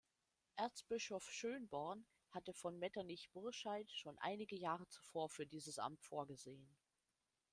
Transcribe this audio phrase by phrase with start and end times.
[0.55, 6.67] Erzbischof Schönborn hatte von Metternich-Burscheid schon einige Jahre zuvor für dieses Amt vorgesehen.